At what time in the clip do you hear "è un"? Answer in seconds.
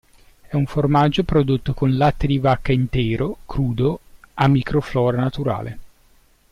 0.47-0.65